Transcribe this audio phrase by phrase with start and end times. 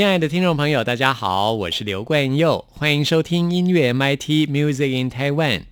[0.00, 5.64] 亲爱的听众朋友，大家好，我是刘冠佑，欢迎收听音乐 MIT Music in Taiwan。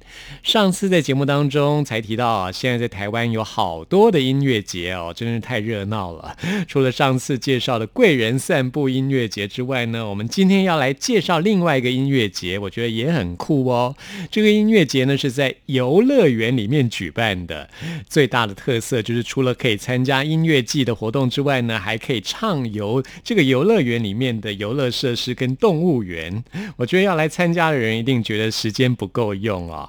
[0.42, 6.34] 上次在节目当中才提到啊，现在在台湾有好多的音乐节哦，真是太热闹了。
[6.66, 13.94] 除了上次介绍的贵人散步音乐节之外呢，我们今天要来介绍另外一个音乐节，我觉得也很酷哦。
[14.30, 17.68] 这个音乐节呢是在游乐园里面举办的，
[18.08, 26.42] 最大的特色就是除了可以参加音乐季的活动之外呢，还可以畅游这个游乐园里面面的游乐设施跟动物园。
[26.76, 29.88] 我觉得要来参加的人一定觉得时间不够用啊。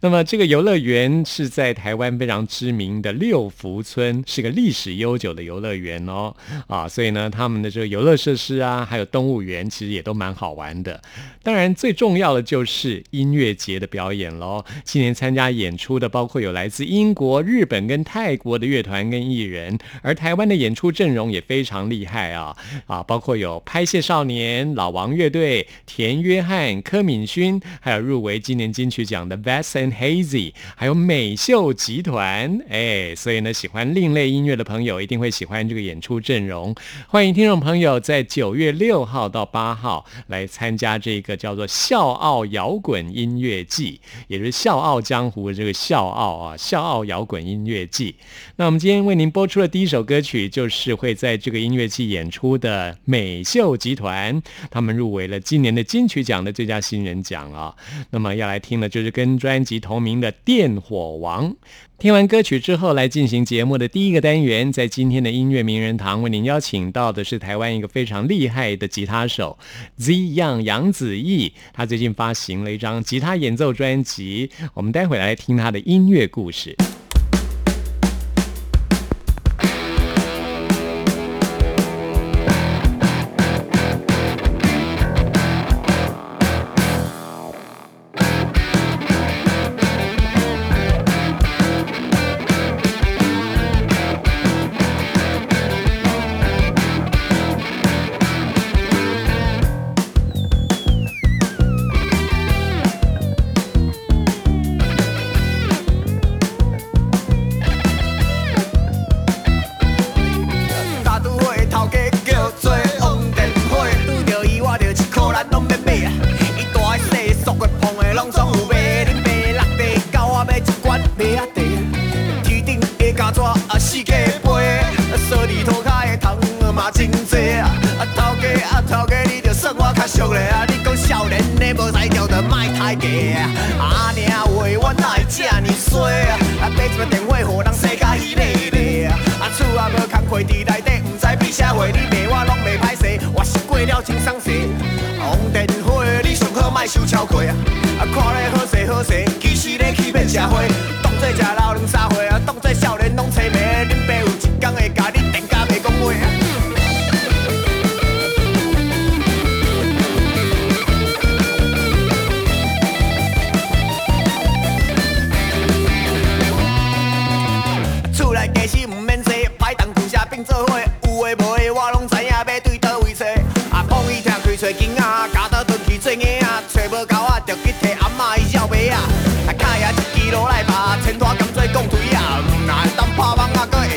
[0.00, 6.34] 那么这个游乐园是在台湾非常知名的六福村，是个历史悠久的游乐园哦。
[6.66, 11.00] 啊，所以呢，他们的这个游乐设施啊，还有动物园，其实也都蛮好玩的。
[11.42, 14.64] 当然，最重要的就是音乐节的表演喽。
[14.84, 22.56] 今年参加演出的，包括有来自英国、日本跟泰国的乐团跟艺人，而台湾的演出阵容也非常厉害啊
[22.86, 32.60] 啊，包括有拍戏少年、老王乐队、田约翰、柯敏勋，还有入围今年金曲奖的 Vast and Hazy，还有美秀集团。
[32.68, 36.74] 哎，所以呢，喜欢另类音乐的朋友一定会喜欢这个演出阵容。
[37.08, 41.36] 欢迎听众朋友在九月六号到八号来参加这个。
[41.42, 48.14] 叫做笑傲摇滚音乐季，也就是笑傲江湖这个笑傲啊，笑傲摇滚音乐季。
[48.54, 57.76] 那我们今天为您播出的第一首歌曲，就是会在这个音乐季演出的美秀集团，他们入围了今年的金曲奖的最佳新人奖啊。
[58.08, 61.50] 那么要来听的，就是跟专辑同名的《电火王》。
[61.98, 69.58] 听完歌曲之后，来进行节目的第一个单元，在今天的音乐名人堂为您邀请到的是台湾一个非常厉害的吉他手
[69.98, 76.74] Z Young 杨子毅，他最近发行了一张吉他演奏专辑，我们待会来听他的音乐故事。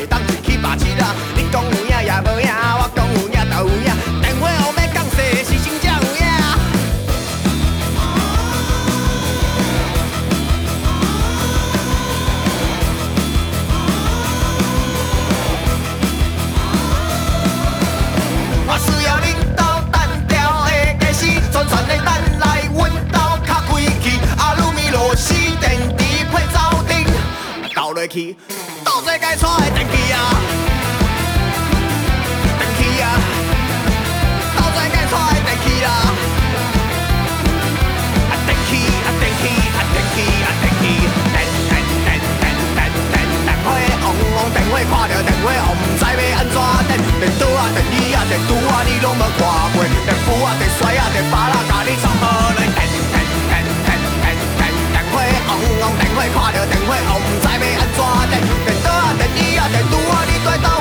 [0.06, 0.18] 到
[28.16, 30.18] 倒的啊，啊，倒做该出的电器啦。
[32.56, 33.12] 啊，电啊，
[34.56, 34.58] 啊，
[44.72, 46.08] 话，看到电话戆，毋知要
[46.38, 46.56] 安怎
[46.88, 46.96] 点。
[47.20, 49.44] 电桌啊，电椅啊，电桌啊，你拢无看
[49.76, 49.84] 过。
[49.84, 52.24] 电斧啊，电甩啊，电巴拉，甲你藏好
[52.56, 52.64] 来。
[52.64, 53.92] 电电电电
[54.24, 55.14] 电电电话，
[55.84, 57.46] 戆电话，看到电话戆，毋知
[57.76, 57.85] 要。
[59.72, 60.75] Daitu hori ta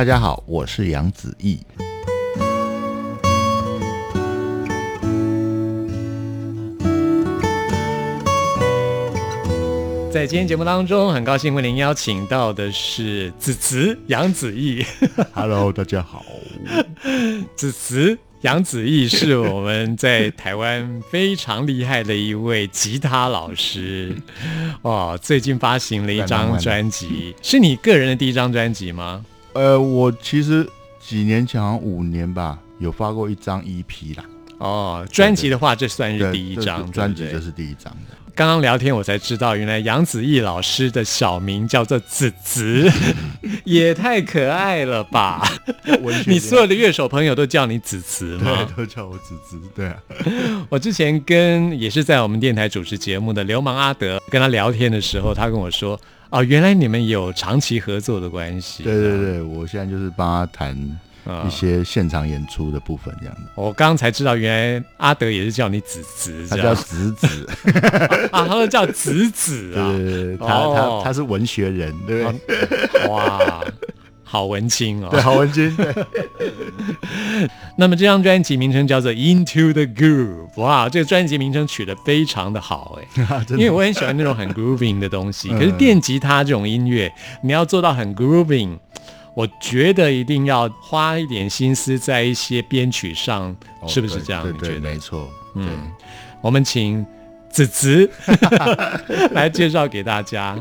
[0.00, 1.60] 大家好，我是杨子毅。
[10.10, 14.82] 在今天节目当中，很高兴为您邀请到的是子慈杨子毅。
[15.34, 16.24] Hello，大家好。
[17.54, 24.16] 子慈杨子毅是我们在台湾非常厉害的一位吉他老师。
[24.80, 29.26] 哦，最近发行了一张专辑，是你个人的第一张专辑吗？
[29.52, 30.66] 呃，我其实
[31.00, 34.24] 几年前，好像五年吧，有发过一张 EP 啦。
[34.58, 38.16] 哦，专辑的话，这算是第一张这专辑，对不对这是第一张的。
[38.34, 42.90] 刚刚聊天我才知道，原来杨子毅老师的小名叫做子慈，
[43.64, 45.42] 也太可爱了吧！
[46.26, 48.66] 你所有的乐手朋友都叫你子慈吗？
[48.74, 49.96] 对都叫我子子，对啊，
[50.70, 63.42] 我之前跟也是在我们电台主持节目的流氓阿德跟他聊天的时候，他跟我说：“哦，原来你们有长期合作的关系。”对对对，我现在就是帮他弹啊一些现场演出的部分，这样子。
[63.56, 67.46] 我刚刚才知道，原来阿德也是叫你子子，他叫子子，
[68.32, 73.08] 啊，他说叫子子啊，对对对，他哦他他是文学人，对不对？
[73.08, 73.64] 哇，
[74.30, 75.08] 好文青哦。
[75.10, 75.92] 对，郝文君，对，
[77.76, 85.48] 那么这张专辑名称叫做《Into the Groove》，哇，这个专辑名称取得非常的好哎， 因为我很喜欢那种很 grooving 的东西。
[85.50, 88.78] 嗯 可是电吉他这种音乐，你要做到很 grooving，
[89.34, 94.44] 我觉得一定要花一点心思在一些编曲上，哦是不是这样？
[94.44, 94.98] 对对对，你觉得没？
[94.98, 95.90] 错，嗯。
[96.42, 97.04] 我们请
[97.50, 98.10] 子子
[99.32, 100.56] 来介绍给大家，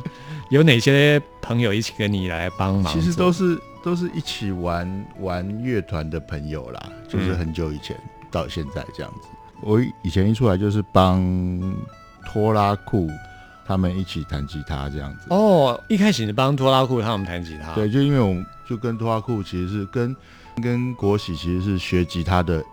[0.49, 2.91] 有哪些朋友一起跟你来帮忙？
[2.91, 7.95] 其实都是都是一起玩玩乐团的朋友啦，就是很久以前
[8.31, 9.27] 到现在这样子。
[9.61, 11.21] 我以前一出来就是帮
[12.25, 13.07] 拖拉库
[13.65, 15.27] 他们一起弹吉他这样子。
[15.29, 20.15] 哦，一开始你帮拖拉库他们弹吉他，对，就因为我们就跟拖拉库其实是跟
[20.63, 22.63] 跟国喜其实是学吉他的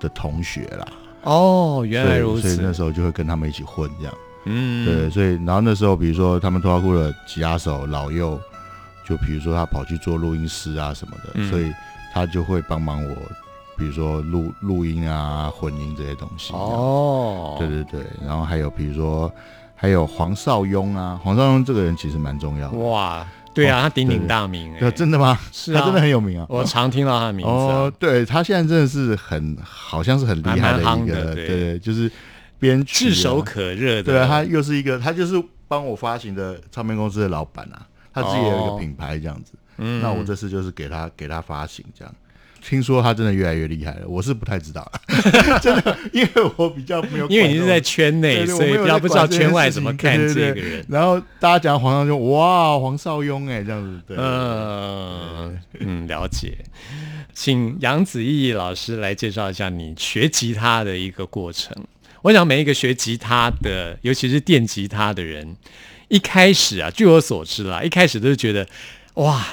[0.00, 0.86] 的同学啦。
[1.22, 4.14] 哦，原来如所以所以那，时候就会跟他们一起混这样。
[4.46, 8.40] 嗯，对，所以然后那时候比如说他们拖拉库的吉他手老幼，
[9.04, 11.72] 就比如说他跑去做录音师啊什么的，嗯所以
[12.14, 13.14] 他就会帮忙我，
[13.76, 16.52] 比如说录录音啊、混音这些东西。
[16.54, 19.30] 哦，哦，对对对，然后还有比如说
[19.74, 22.78] 还有黄少庸啊，黄少庸这个人其实蛮重要的。
[22.78, 25.38] 哇，对啊，他鼎鼎大名真的吗？
[25.52, 26.46] 是啊他真的很有名啊。
[26.48, 32.10] 我常听到他的名字啊，，哦对他现在真的是很，好像是很厉害的一个，对对，就是
[32.58, 39.52] 编曲、啊、炙手可热的，对啊，他又是一个，他就是帮我发行的唱片公司的老板啊，他自己也有一个品牌这样子。
[39.78, 40.00] 嗯。
[40.02, 42.14] 那我这次就是给他给他发行这样。
[42.68, 44.90] 听说他真的越来越厉害了，我是不太知道，
[45.62, 50.84] 真的，因为我比较没有 因为你是在圈内，所以比较不知道圈外怎么看这个人。
[50.88, 56.58] 然后大家讲黄少庸，哇，黄少庸哎，这样子，对，嗯嗯，了解。
[57.32, 61.72] 请杨子毅老师来介绍一下你学吉他的一个过程。
[62.26, 65.56] 我想每一个学吉他的，尤其是电吉他的人，
[66.08, 68.66] 一开始啊，据我所知啦，一开始都是觉得
[69.14, 69.46] 哇，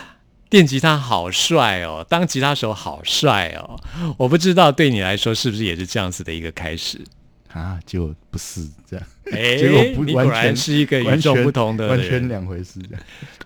[0.50, 3.80] 电吉他好帅哦，当吉他手好帅哦。
[4.18, 7.00] 我不知道对你来说是不是也是这样子的一个开始？
[7.51, 12.80] 啊，结果不是这样，哎， 结果不完全然是一个与完全众不同的完人全两回事。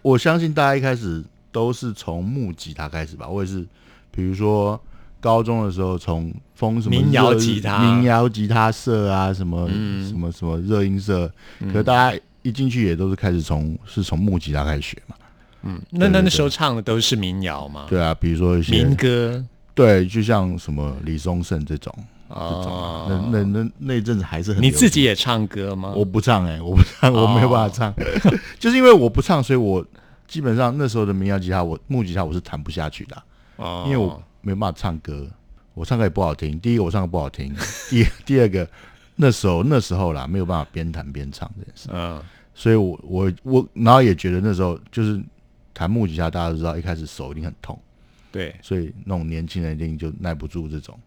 [0.02, 3.68] 我相信大家一开始都是从木吉他开始吧，或者是，
[4.10, 4.82] 比如说
[5.20, 7.80] 高中的时候从封什么民谣吉他。
[7.80, 10.08] 民谣吉他社啊，什么、嗯。
[10.08, 15.16] 什么什么热音社，可是大家一进去也都是开始从是从木吉他开始学嘛，
[15.64, 17.86] 嗯，那那那时候唱的都是民谣嘛？
[17.90, 19.44] 对啊，比如说一些民歌。
[19.76, 21.94] 对，就像什么李宗盛这种，
[22.30, 23.06] 哦。
[23.30, 25.94] 那那那那一阵子还是很你自己也唱歌吗？
[25.96, 27.94] 我不唱哎、 我不唱，我没有办法唱，
[28.58, 29.86] 就是因为我不唱，所以我
[30.28, 33.24] 基本上那时候的民谣吉他，我木吉他我是弹不下去的啊、
[33.58, 33.84] 哦。
[33.86, 35.30] 因为我没办法唱歌，
[35.74, 36.58] 我唱歌也不好听。
[36.60, 37.54] 第一个我唱歌不好听，
[37.90, 38.66] 第第二个
[39.18, 42.22] 那时候那时候啦，没有办法边弹边唱这件事，嗯
[42.54, 45.22] 所以我我我然后也觉得那时候就是
[45.74, 47.78] 弹木吉他，大家都知道一开始手一定很痛，
[48.32, 50.98] 对所以那种年轻人一定就耐不住这种。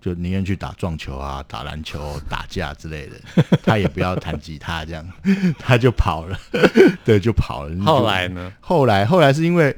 [0.00, 3.16] 就宁愿去打撞球啊、打篮球、 打架之类的，
[3.64, 5.04] 他也不要弹吉他，这样
[5.58, 6.38] 他就跑了，
[7.04, 7.84] 对，就跑了。
[7.84, 8.52] 后来呢？
[8.60, 9.76] 后来，后来是因为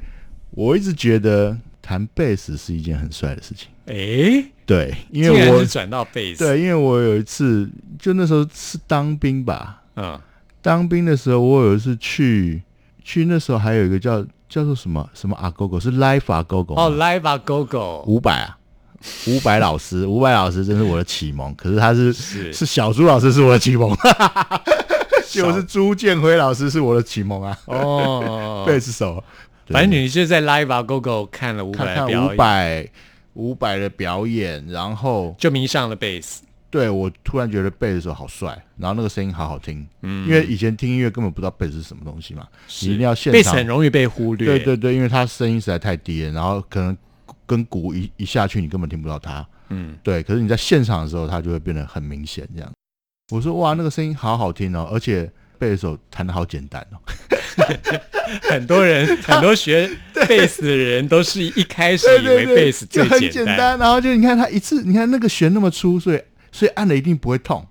[0.50, 7.68] 我一直觉得弹贝斯是一件很帅的事情，哎，对，因竟为我转到贝斯，对，因为我有一次
[7.98, 10.18] 就那时候是当兵吧，嗯，
[10.62, 12.62] 当兵的时候我有一次去
[13.02, 18.58] 去那时候还有一个叫叫做什么什么阿狗狗是 Life 阿狗狗哦，Live 啊，Go Go，伍佰啊，
[19.26, 21.54] 伍佰老师， 伍佰老师真是我的启蒙。
[21.54, 22.52] 可是他是是。
[22.52, 23.96] 是小朱老师是我的启蒙，
[25.30, 29.22] 就是朱建辉老师是我的启蒙啊，哦， 贝斯手。
[29.70, 29.74] 对。
[29.74, 32.90] 反正你就在 Live 啊，Go Go 看了伍看看伍佰的表演，佰
[33.34, 36.42] 伍佰的表演，然后就迷上了贝斯。
[36.68, 42.46] 对我突然觉得贝斯手好帅，然后那个声音好好听，嗯，因为以前听音乐根本不知道贝斯是什么东西嘛，
[42.82, 46.96] 你一定要现场贝斯很容易被忽略，对对对，因为他声音实在太低了，然后可能
[47.44, 49.44] 跟鼓一一下去，你根本听不到他。
[49.70, 52.48] 嗯，对，可是你在现场的时候，他就会变得很明显。
[52.54, 52.72] 这样，
[53.32, 55.28] 我说哇，那个声音好好听哦，而且
[55.60, 56.96] 贝斯手弹的好简单哦。
[58.48, 59.90] 很多人 很多学
[60.26, 67.66] 贝斯的人都是一开始以为贝斯最就很简简单，然后就你看他一次，你看那个弦那么粗，所以所以按了一定不会痛。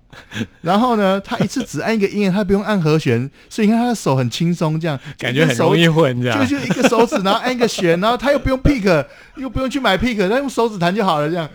[0.61, 9.05] 然后呢，他一次只按一个音，他不用按和弦，所以你看他的手很轻松，这样感觉很容易混，这样就就一个手指，然后按一个弦，然后他又不用 pick，
[9.37, 11.49] 又不用去买 pick，他用手指弹就好了，这样。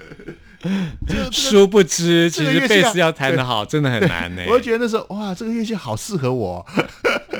[1.30, 4.42] 殊不知，其实贝斯要弹得好，真的很难 呢。
[4.48, 6.64] 我就觉得那时候哇，这个乐器好适合我，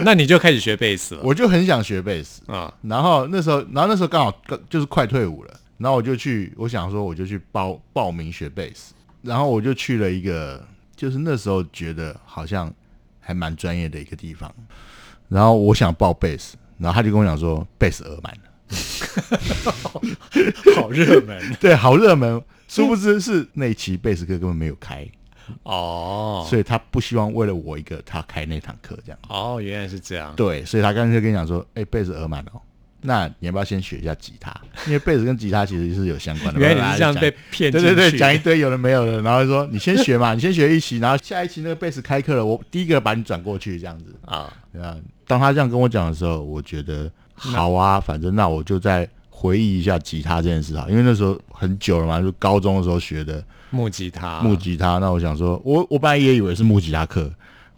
[0.02, 1.20] 那你就开始学贝斯了。
[1.24, 2.42] 我就很想学贝斯。
[2.46, 2.72] 啊？
[2.82, 4.32] 然后那时候，然后那时候刚好
[4.68, 10.62] 就是快退伍了，然后我就去，我想说我就去报报名学贝斯，然后我就去了一个，
[10.94, 12.72] 就是那时候觉得好像
[13.20, 14.52] 还蛮专业的一个地方，
[15.28, 18.40] 然后我想报贝斯，然后他就跟我讲说贝斯额满了，
[20.76, 21.56] 好热门。
[21.60, 25.06] 对，好热门，殊不知是那一期贝斯课根本没有开，
[25.62, 30.32] 哦所以他不希望为了我一个他开那堂课这样，哦，原来是这样。
[30.36, 32.60] 对，所以他干脆跟你讲说，哎、贝斯额满了哦。
[33.06, 34.50] 那你要不要先学一下吉他？
[34.86, 36.58] 因为贝斯跟吉他其实是有相关的。
[36.58, 44.06] 原来你是这样被骗对对对，讲一堆有的没有的，然后说你先学嘛， 你先学一期，然后下一期那个贝斯开课了，我第一个把你转过去这样子。
[44.24, 49.06] 啊，对啊，当他这样跟我讲的时候，我觉得好啊，反正那我就再
[49.44, 54.96] 回忆一下吉他这件事啊，因为那时候很久了嘛，就高中的时候学的木吉他，木吉他。
[54.96, 57.30] 那我想说，我我本来也以为是木吉他课，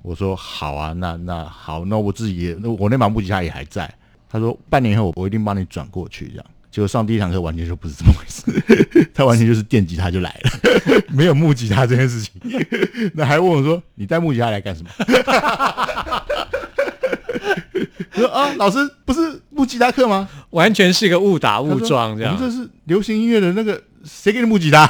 [0.02, 3.92] 我说好啊，那那好，那我自己也，那我那把木吉他也还在。
[4.30, 6.46] 他说半年以后我我一定帮你转过去，这样。
[6.70, 8.44] 结果上第一堂课完全就不是这么回事，
[9.12, 10.50] 他完全就是电吉他就来了，
[11.10, 12.32] 没有木吉他这件事情。
[13.12, 14.90] 那还问我说：“你带木吉他来干什么？”
[18.14, 20.28] 我说：“啊，老师不是木吉他课吗？
[20.50, 22.50] 完全是一个误打误撞这样我们。
[22.50, 24.88] 这是流行音乐的那个，谁给你木吉他？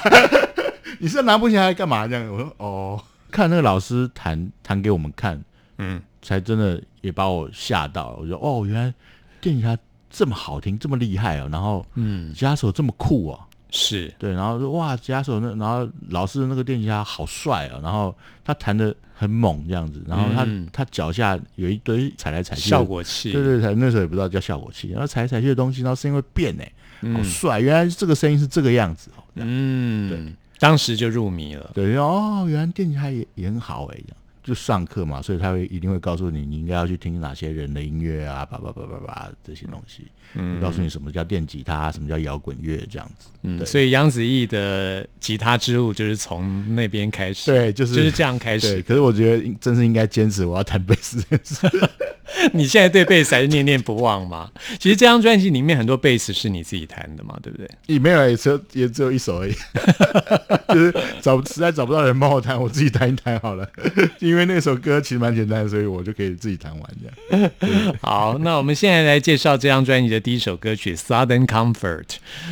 [0.99, 2.07] 你是要拿木吉他来干嘛？
[2.09, 5.43] 这样我说哦，看那个老师弹弹给我们看，
[5.79, 8.17] 嗯，才真的也把我吓到了。
[8.21, 8.93] 我说哦，原来
[9.41, 9.77] 电吉他
[10.11, 26.65] 这么好听，这么厉害哦，然后嗯，吉他手这么酷哦，是对，然后说哇，吉他手那，然后老师的那个电吉他好帅啊，然后他弹的很猛这样子，然后他、嗯他脚下有一堆踩来踩去的效果器，对对，对那时候也不知道叫效果器，然后踩来踩去的东西，然后声音会变哎，
[27.01, 27.59] 好嗯帅！
[27.59, 29.25] 原来这个声音是这个样子哦。
[29.37, 31.71] 嗯，对当时就入迷了。
[31.75, 43.29] 对，哦，原来电吉他也也很好哎，这样就上课嘛，所以他会一定会告诉你，你应该要去听哪些人的音乐啊，叭叭叭叭叭这些东西，嗯告诉你什么叫电吉他，什么叫摇滚乐这样子。
[43.43, 48.81] 嗯，所以杨子毅的吉他之路就是从那边开始，对，就是就是这样开，始。
[48.83, 51.21] 可是我觉得真是应该坚持我要弹贝斯。
[52.53, 54.51] 你现在对贝斯还是念念不忘吗？
[54.79, 57.69] 其实这张专辑里面很多贝斯是你自己弹的嘛，对不对？
[57.87, 59.55] 也没有，也只有也只有一首而已，
[60.75, 63.69] 就是找实在找不到人帮我弹，我自己弹一弹好了。
[64.19, 67.07] 因为那首歌其实蛮简单的，所以我就可以自己弹完这
[67.39, 67.51] 样。
[68.03, 72.05] 好，那我们现在来介绍这张专辑的第一首歌曲《Southern Comfort》。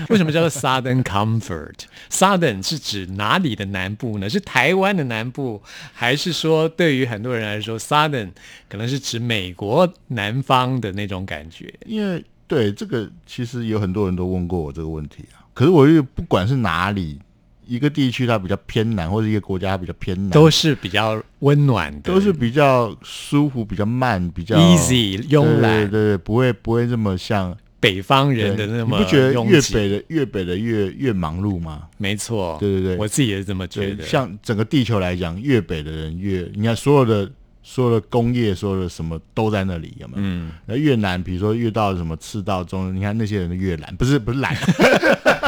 [0.09, 4.29] 为什么叫做 Southern Comfort？Southern 是指哪里的南部呢？
[4.31, 5.63] 是台湾的南部，
[5.93, 8.31] 还是说对于很多人来说，Southern
[8.69, 9.64] 可能是指美国
[10.09, 11.73] 南方的那种感觉？
[11.87, 15.41] 因为对这个，其实有很多人都问过我这个问题啊。
[15.55, 17.19] 可是我又不管是哪里
[17.67, 31.85] 一个地区，它比较偏南，或者一个国家它比较偏南，都是比较温暖的，都是比较舒服、比较慢、比较 easy 慵对懒，对对，不会不会这么像北方人的那么你不觉得越北的越北的越越忙碌吗？
[31.97, 34.05] 没错，对对对我自己也是这么觉，得。
[34.05, 37.31] 像整个地球来讲，越北的人越，你看所有的
[37.67, 40.23] 所有的工业，所有的什么都在那里，有没有？
[40.23, 44.55] 嗯，那越南，比如说越到什么赤道中，你看那些人的越懒，不是 不是懒，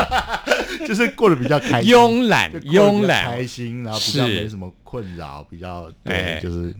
[0.88, 3.26] 就是过得比较开心，慵懒，慵懒。
[3.26, 4.34] 开心，然后比较是。
[4.34, 6.40] 没什么困扰，比较哎。
[6.40, 6.75] 对，就是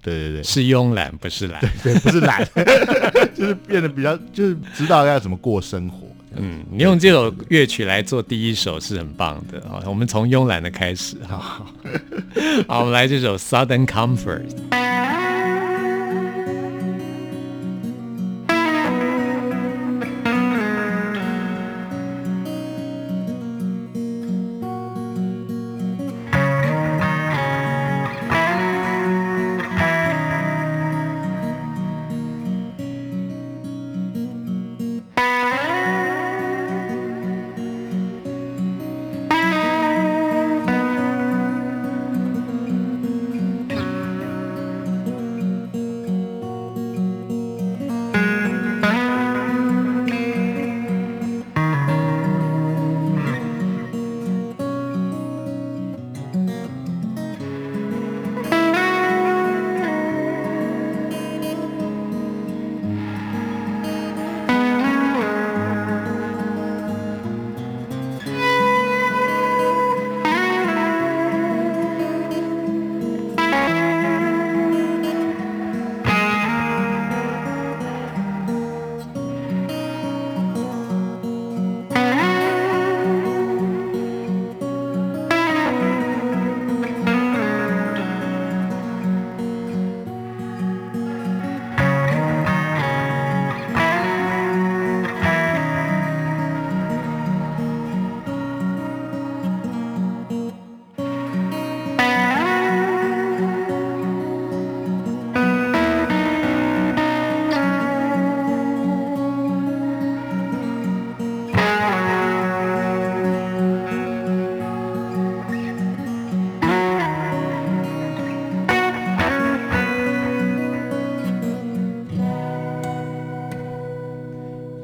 [0.00, 0.42] 对对对。
[0.42, 1.60] 是慵懒，不是懒。
[1.82, 2.42] 对，不是懒，
[3.36, 6.08] 就是变得比较，就是知道要怎么过生活。
[6.36, 9.82] 嗯，你用这首乐曲来做第一首是很棒的啊！
[9.86, 11.66] 我们从慵懒的开始哈。
[12.68, 14.44] 好，我们来这首《Southern Comfort》。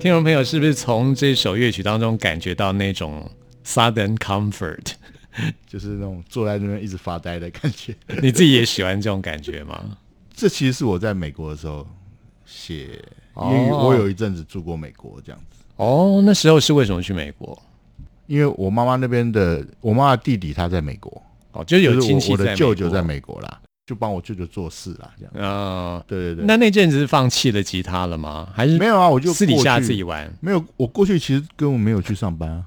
[0.04, 3.26] 听众朋友，是不是从这首乐曲当中感觉到那种
[3.64, 4.92] Southern Comfort？
[5.66, 7.96] 就是那种坐在那边一直发呆的感觉。
[8.20, 9.96] 你自己也喜欢这种感觉吗？
[10.36, 11.88] 这其实是我在美国的时候
[12.44, 12.98] 写，因
[13.32, 15.64] 哦为我有一阵子住过美国这样子。
[15.76, 17.58] 哦，那时候是为什么去美国？
[18.26, 25.32] 因为我妈妈那边的，我妈妈的弟弟他在美国，哦，就是有就是亲戚的舅舅在美美国啦，就帮我舅舅做事啦，这样。
[25.32, 25.42] 国。
[25.42, 28.48] 嗯、对对对，那那阵子是放弃了吉他了吗？
[28.54, 32.64] 还是没有啊，我就私底下自己玩，没有，我过去其实根本没有去上班啊，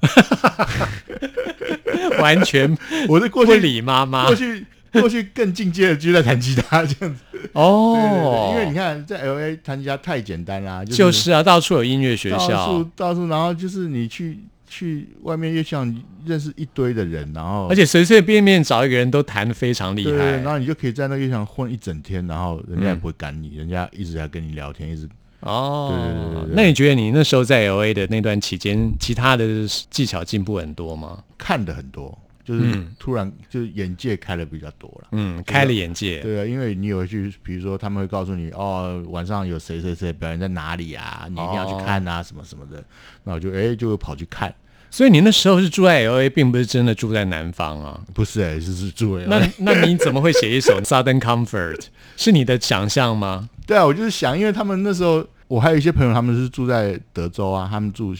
[2.21, 2.77] 完全
[3.09, 4.35] 我是过去理妈妈过。
[4.35, 7.21] 去过去更进阶的就在弹吉他这样子。
[7.31, 15.83] 对对哦对，，因为你看在 L A 弹吉他太简单啦，就就是啊，到处有音乐学校到校处，到处，然后就是你去去外面又像
[16.25, 20.45] 认识一堆的人，然后而且随随便便找一个人都谈的非常厉对，然。
[20.45, 25.07] 后你就可以在那个乐场混一整天，然后人家也嗯不会赶你，人家一直在跟你聊天，一直
[25.39, 29.45] 哦，对对对对对那你觉得你那时候在 L A 的那段期间，其他的
[29.89, 31.23] 技巧进步很多吗？
[31.37, 35.09] 看的很多，就是嗯突然就是眼界开的比较多了。
[35.11, 36.21] 嗯，开了眼界。
[36.21, 42.81] 对啊，因为你有去，比如说他们会告诉你，哦，晚上有谁谁谁表演在哪里啊，你一定要去看啊，什么什么的。
[43.25, 44.53] 那我就哎、就跑去看，
[44.89, 47.99] 所以你那时候是住在 L A，并不是真的住在南方啊。
[48.13, 49.25] 不是哎、是是住在。
[49.25, 51.87] 那那你怎么会写一首 Southern Comfort？
[52.15, 53.49] 是你的想象吗？
[53.65, 58.15] 对啊，我就是想，因为他们那时候，我还有一些朋友，他们是住在德州啊，他们住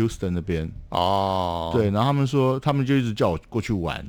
[0.00, 4.06] Houston 那边，哦，对，然后他们说，他们就一直叫我过去玩，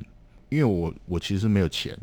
[0.50, 1.98] 因为我我其实没有钱，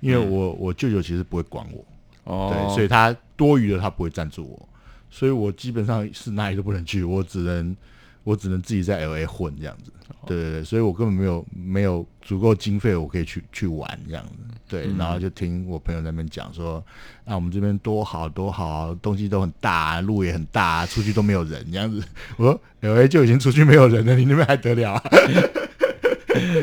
[0.00, 1.84] 因为我、我舅舅其实不会管我，
[2.24, 4.68] 哦，对，所以他多余的他不会赞助我，
[5.10, 7.76] 所以我基本上是哪里都不能去，我只能
[8.22, 9.92] 我只能自己在 L A 混这样子。
[10.26, 14.53] 对对对，所以我根本没有没有足够经费，我可以去去玩这样子。
[14.68, 16.84] 对，然后就听我朋友在那边讲说，
[17.24, 22.02] 啊，我们这边多好多好，东西都很大，路也很大，出去都没有人这样子。
[22.36, 25.02] 我说 L A 就已经出去没有人了，你那边还得了、 啊？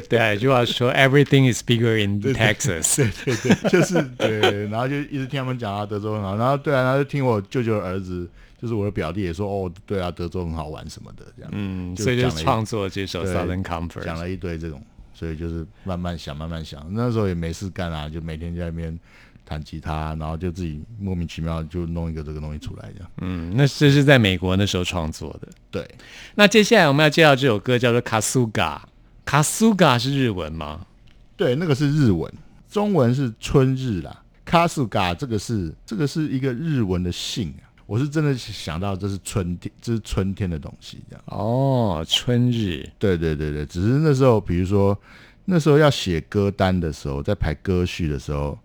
[0.09, 2.97] 对啊，有句话说 “Everything is bigger in Texas”。
[2.97, 8.27] 对对对，就是对，然后就一直听他们讲啊，德州很好，然后对啊，然后就听我舅舅的儿子，
[8.61, 14.01] 就是我的表弟也说，哦，对啊，德州很好玩什么的，这样，嗯，所以就创作这首《Southern 讲 Comfort》。
[14.03, 14.83] 讲了一堆这种，
[15.21, 16.83] 所以就是慢慢想，慢慢想。
[16.89, 18.99] 那时候也没事干啊，就每天在那边
[19.45, 23.11] 弹吉他，然后就自己莫名其妙就弄一个这个东西出来，这样。
[23.21, 25.47] 嗯，那这是在美国那时候创作的。
[25.69, 25.87] 对，
[26.33, 28.79] 那接下来我们要介绍这首歌叫做《Kasuga》
[29.23, 30.87] ，Kasuga 是日文吗？
[31.37, 32.33] 对，那个是日文，
[32.67, 34.23] 中文是春日啦。
[34.43, 41.21] 卡苏嘎这个是这个是一个日文的姓啊，我是真的想到这是春天，这是春天的东西这样。
[41.25, 42.89] 哦，春日。
[42.97, 44.97] 对对对对，只是那时候，比如说
[45.43, 48.57] 那时候要写歌单的时候，在排歌序的时候，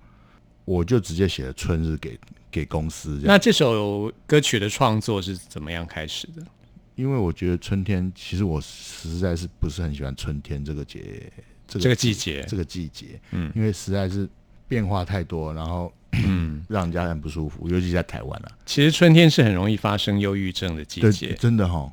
[0.64, 2.16] 我就直接写了春日给
[2.52, 3.34] 给公司这样。
[3.34, 6.46] 那这首歌曲的创作是怎么样开始的？
[6.94, 11.32] 因为我觉得春天，其实我实在是不是很喜欢春天这个节，
[11.66, 14.28] 这个这个季节这个季节，嗯，因为实在是
[14.68, 15.92] 变化太多，然后
[16.24, 21.34] 嗯， 让人家很不舒服，尤其在台湾啊，其实春天是很容易发生忧郁症的季对，节。
[21.38, 21.90] 真的哈。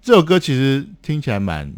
[0.00, 1.72] 这首歌其实听起来蛮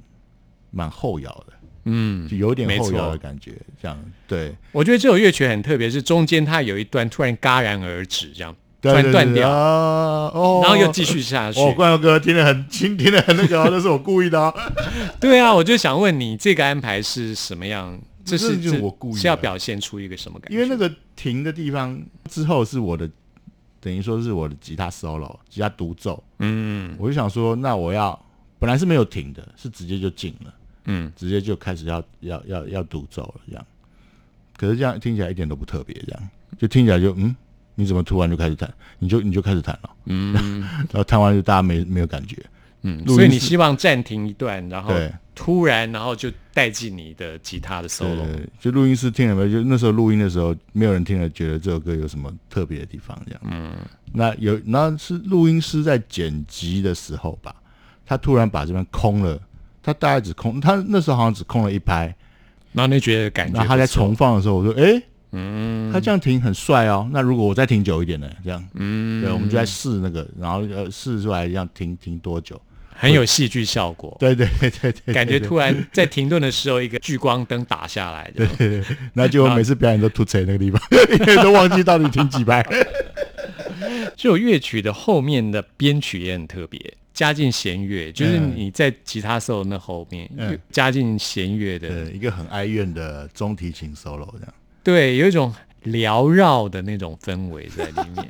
[0.72, 1.52] 蛮后摇的，
[1.84, 4.54] 嗯，就有点没后摇错的感觉，这样对。
[4.72, 11.60] 我觉得这首乐曲很特别，是中间它有一段突然戛然而止，这样突然断掉，然后又继续下去。
[11.60, 14.52] 哦，冠佑哥听得很听听得很那个、哦，那是我故意的、啊。
[15.20, 17.98] 对啊，我就想问你，这个安排是什么样？
[18.26, 20.54] 这是就是我故意是要表现出一个什么感觉？
[20.54, 23.08] 因为那个停的地方之后是我的，
[23.80, 26.22] 等于说是我的吉他 solo，吉他独奏。
[26.40, 26.94] 嗯。
[26.98, 28.20] 我就想说，那我要
[28.58, 30.54] 本来是没有停的，是直接就进了，
[30.86, 33.66] 嗯，直接就开始要要要要独奏了这样。
[34.56, 36.28] 可是这样听起来一点都不特别，这样。
[36.58, 37.34] 就听起来就嗯，
[37.74, 38.72] 你怎么突然就开始弹？
[38.98, 42.42] 你就你就开始弹了，嗯， 然后弹完就大家没没有感觉，
[42.82, 48.16] 嗯，所以你希望暂停一段，然后对突然，然后就带进你的吉他的 solo。
[48.16, 49.48] 对，就录音师听了没有？
[49.48, 53.40] 就那时候录音的时候，没有人听了觉得这首歌有什么特别的地方，这样。
[53.44, 53.74] 嗯，
[54.12, 57.54] 那有，那是录音师在剪辑的时候吧，
[58.06, 59.38] 他突然把这边空了，
[59.82, 62.14] 他大概只空，他那时候好像只空了一拍，
[62.72, 67.06] 然后你觉得感觉然后他在重放的时候，我说，哎、嗯，他这样停很帅哦。
[67.12, 68.30] 那如果我再停久一点呢？
[68.42, 72.58] 这样，嗯，对，我们就在试那个，然后呃试出来这样停停多久？
[72.98, 80.80] 很有戏剧效果，对对对对对，感觉突然在停顿的时候，一个聚光灯打下来，这样那结果每次表演都吐槽那个地方，
[81.20, 82.64] 因为都忘记到底停几拍。
[84.16, 86.80] 这首乐曲的后面的编曲也很特别，
[87.12, 94.54] 加进弦乐，就是嗯你在吉他 solo 那后面、嗯加进弦乐的，对，一个很哀怨的中提琴 solo 这样。
[94.82, 95.54] 对，有一种
[95.86, 98.28] 缭绕的那种氛围在里面。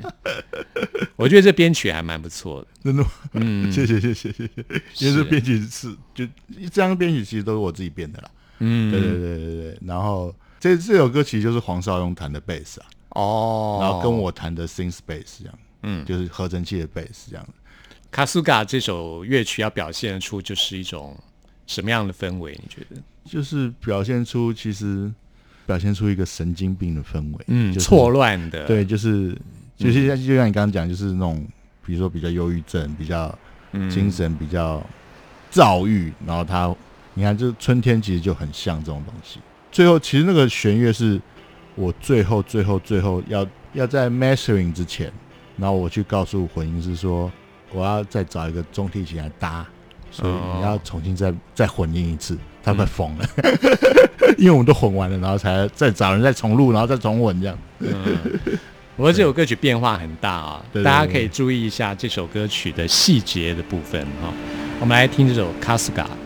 [1.17, 2.69] 我觉得这编曲还蛮不错的。
[2.85, 3.11] 真的吗？
[3.33, 8.31] 嗯，谢谢谢谢谢谢，因为这编曲是就这张编曲其实都是我自己编的啦。
[8.59, 17.47] 嗯，对对对对对，然后这这首歌其实就是黄少勇弹的贝斯啊，哦，然后跟我弹的 synth bass 这样，嗯就是合成器的贝斯这样。
[18.11, 21.15] 卡苏嘎这首乐曲要表现出就是一种
[21.67, 22.59] 什么样的氛围？
[22.63, 23.03] 你觉得？
[23.29, 25.13] 就是表现出其实
[25.67, 29.37] 表现出一个神经病的氛围，嗯，就是错乱的，对，就是
[29.77, 31.45] 就是像就像你刚刚讲，就是那种
[31.85, 33.37] 比如说比较忧郁症，比较
[33.73, 34.85] 嗯精神比较
[35.51, 36.75] 躁郁，然后他
[37.15, 39.41] 你看，就春天其实就很像这种东西。
[39.73, 41.21] 最后其实那个弦乐是
[41.75, 45.13] 我最后最后最后要要在 mastering 之前，
[45.57, 47.31] 然后我去告诉混音师说，
[47.73, 49.67] 我要再找一个中提琴来搭，
[50.11, 52.39] 所以哦你要重新再再混音一次。
[52.67, 53.29] 他们疯了，
[54.37, 57.57] 因为我们都混完了，然后才再找人再重录，然后再重混这样。
[57.79, 58.19] 嗯。
[58.97, 64.33] 不过这首歌曲变化很大啊，大家可以注意一下这首歌曲的细节的部分哈、
[64.81, 66.03] 我们来听这首《卡斯嘎》。「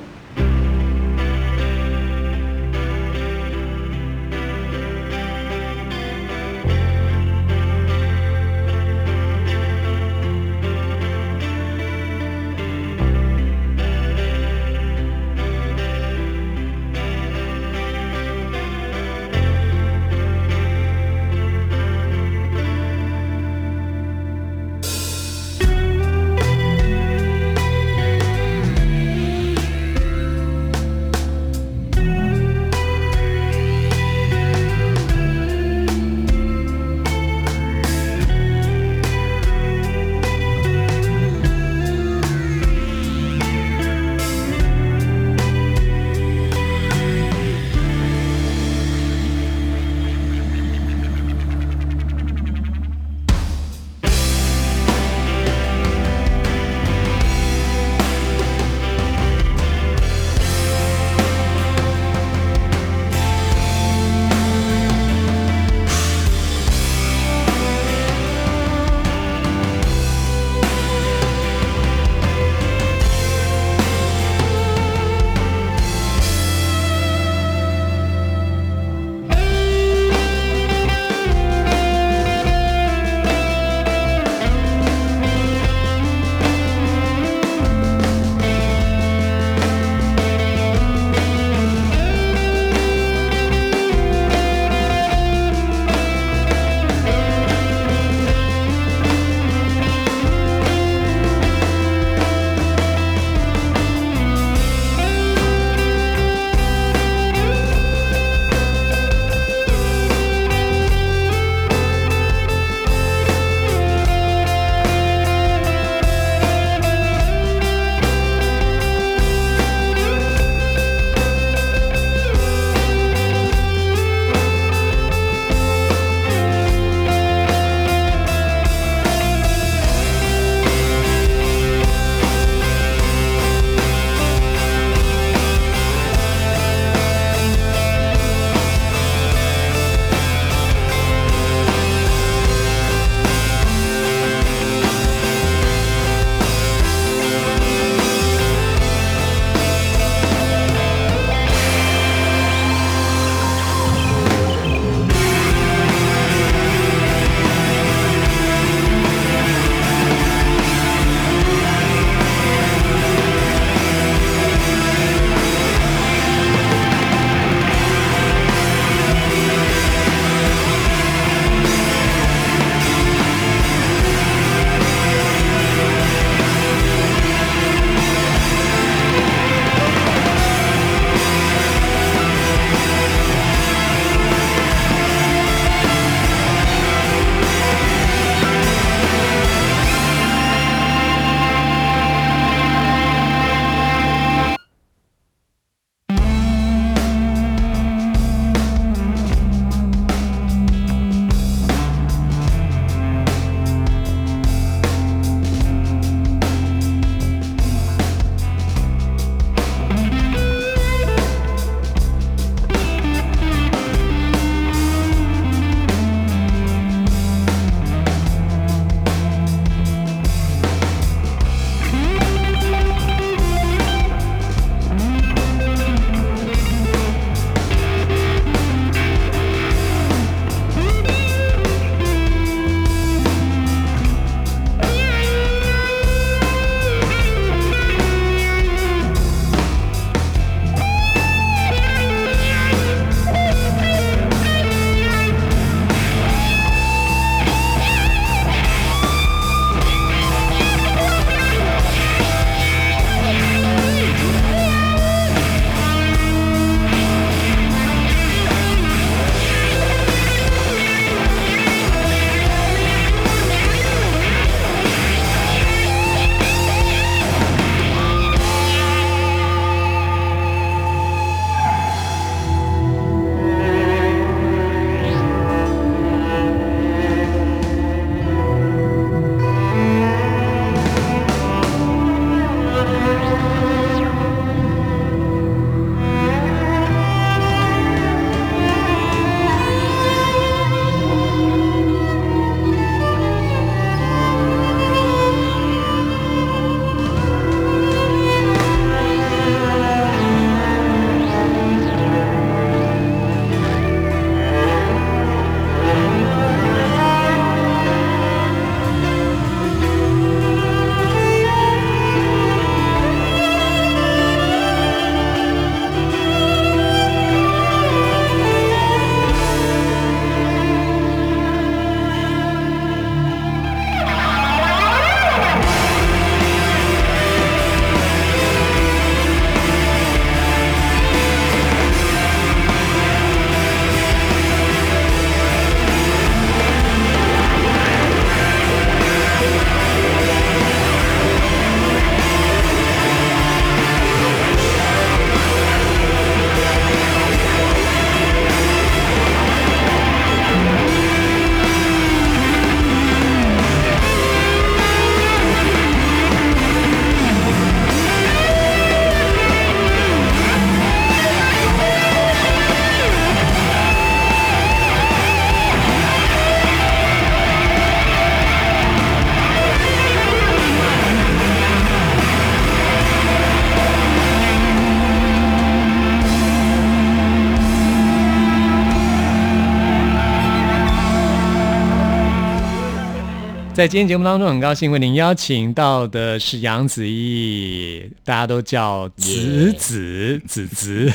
[383.81, 391.11] 在今天节目当中，很高兴为您邀请到的是杨子毅，大家都叫子子子子，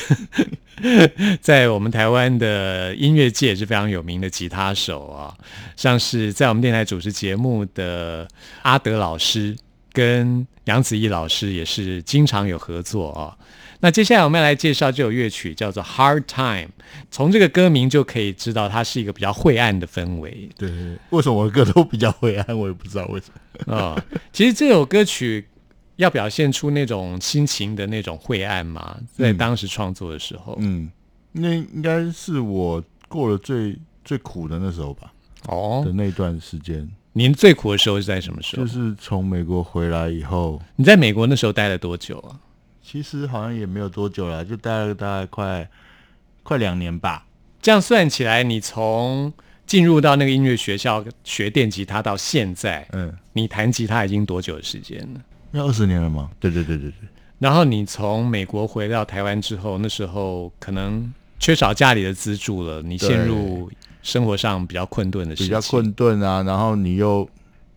[1.40, 5.32] 在我们台湾的音乐界是非常有名的吉他手啊，
[5.76, 8.26] 像是在我们电台主持节目的
[8.62, 9.56] 阿德老师
[9.92, 13.30] 跟杨子毅老师也是经常有合作啊。
[13.80, 16.68] 那接下来我们要来介绍这首乐曲，叫做《Hard Time》。
[17.10, 20.70] 从这个歌名就可以知道，它是一个比较晦暗的氛围对
[21.10, 23.26] 为什么我的歌都比较晦暗，我也不知道为什
[23.66, 23.74] 么。
[23.74, 25.46] 啊、 其实这首歌曲
[25.96, 30.90] 要表现出那种心情的那种晦暗嘛，在当时创作的时候，嗯，
[31.32, 35.12] 那应该是我过了最最苦的那时候吧，
[35.48, 38.64] 哦的，那段时间，您最苦的时候是在什么时候？
[38.64, 42.40] 就是从美国回来以后，你在美国那时候待了多久啊？
[42.88, 45.68] 其实好像也没有多久了，就待了大概快
[46.44, 47.26] 快两年吧。
[47.60, 49.32] 这样算起来，你从
[49.66, 55.20] 进入到那个音乐学校学电吉他到现在，嗯，你弹吉他已经多久的时间了？
[55.50, 56.30] 要二十年了吗？
[56.38, 57.08] 对对对对对，
[57.40, 63.68] 然后你从美国回到台湾之后，那时候可能缺少家里的资助了，你陷入
[64.00, 65.48] 生活上比较困顿的时期。
[65.48, 67.28] 比较困顿啊，然后你又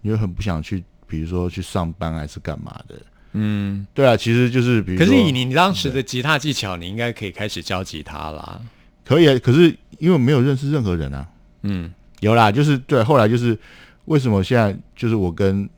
[0.01, 2.95] 你又很不想去，比如说去上班还是干嘛的。
[3.33, 8.61] 嗯，对啊，其实就是比如说，可是以你当时的吉他技巧，你应该可以开始教吉他啦。
[9.05, 11.27] 可以啊，可是因为没有认识任何人啊，
[11.63, 11.93] 嗯。
[12.21, 13.57] 有啦，就是对，后来就是
[14.03, 15.69] 为什么现在就是我跟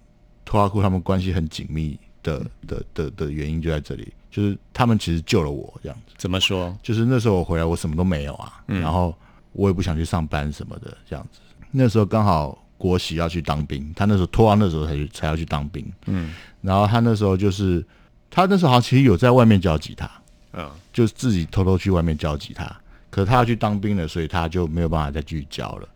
[0.44, 6.76] 托阿库他们关系很紧密的的的的原因就在这里，就是他们其实救了我这样子，怎么说？
[6.82, 9.16] 就是那时候我回来我什么都没有啊，然后
[9.52, 17.86] 我也不想去上班什么的这样子，那时候刚好国玺要去当兵，他那时候脱完那时候才去才要去当兵，嗯然后他那时候就是
[18.30, 20.10] 他那时候好像其实有在外面教吉他，
[20.54, 22.66] 嗯就自己偷偷去外面教吉他。
[23.12, 25.88] 可他要去当兵了，所以他就没有办法再继续教了。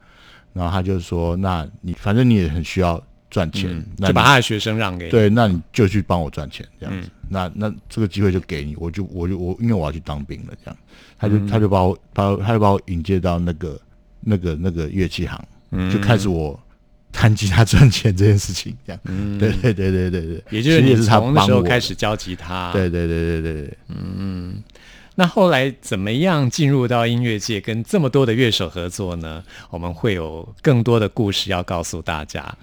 [0.51, 5.11] 然后他就说：“那你反正你也很需要赚钱，就把他的学生让给你。
[5.11, 7.09] 对，那你就去帮我赚钱这样嗯子。
[7.29, 10.77] 那那这个机会就给你，我就我就我因为我要去当兵了，这样
[11.17, 13.79] 他嗯就、他就把我把我他就把我引荐到那个
[14.19, 16.59] 那个那个乐器行，嗯就开始我
[17.15, 19.01] 弹吉他赚钱这件事情，这样。
[19.39, 22.71] 对对对对对对，嗯也就是你从那时候开始教吉他。
[22.73, 23.77] 对对对对对对。
[25.17, 29.41] 那后来怎么样进入到音乐界，跟这么多的乐手合作呢？
[29.69, 32.53] 我们会有更多的故事要告诉大家。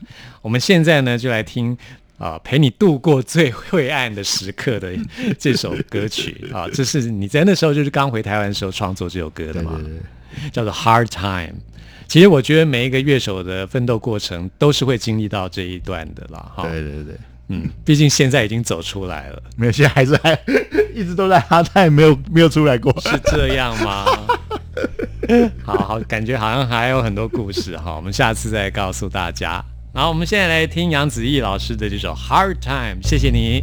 [0.43, 1.75] 我们现在呢，就来听
[2.19, 4.93] 啊、陪你度过最晦暗的时刻的
[5.39, 9.99] 这首歌曲 啊，这是你在那时候就是刚回台湾的时候创作这首歌的嘛，对对
[10.43, 11.59] 对，叫做《Hard Time》。
[12.13, 17.15] 其实我觉得每一个乐手的奋斗过程都是会经历到这一段的啦，哈，对对对，
[17.49, 19.43] 嗯，毕竟现在已经走出来了。
[19.57, 20.39] 没有，现在还是还
[20.95, 22.95] 一直都在哈泰，没有没有出来过。
[23.01, 24.05] 是这样吗？
[25.65, 29.65] 好好，感觉好像还有很多故事哈，我们下次再告诉大家。
[29.95, 33.63] 然后我们现在来听杨子毅老师的这首《Hard Time》，谢谢你。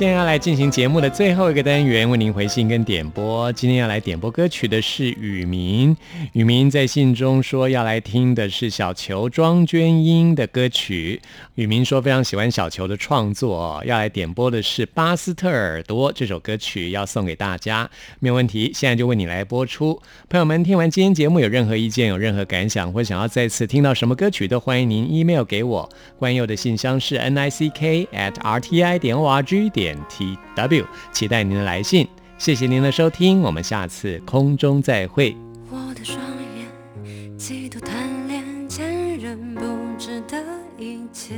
[0.00, 3.52] 现在要来进行节目的最后一个单元，为您回信跟点播。
[3.52, 5.94] 今天要来点播歌曲的是雨明。
[6.32, 11.20] 雨明在信中说要来听的是小球庄娟英的歌曲。
[11.56, 17.90] 雨明说非常喜欢小球的创作，要来点播的是《巴斯特耳朵》这首歌曲，要送给大家。
[18.20, 20.00] 没有问题，现在就为你来播出。
[20.30, 25.86] 朋友们，听完今天节目有任何意见、有任何感想，或想要再次听到什么歌曲，都欢迎您 email 给我。
[26.18, 29.89] 关佑的信箱是 n i c k at r t i 点 o r g 点。
[30.08, 32.06] T W，期待您的来信，
[32.38, 35.36] 谢谢您的收听，我们下次空中再会。
[35.70, 36.18] 我的双
[36.56, 39.62] 眼嫉妒贪恋坚韧不
[39.98, 40.42] 值得
[40.78, 41.34] 一切，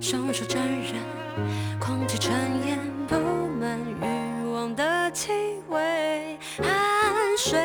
[0.00, 0.94] 双手沾染
[1.78, 2.32] 空气尘
[2.66, 2.78] 烟，
[3.08, 3.14] 布
[3.60, 5.30] 满欲望的气
[5.68, 6.68] 味，汗
[7.38, 7.58] 水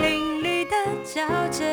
[0.00, 0.74] 淋漓的
[1.04, 1.64] 交接，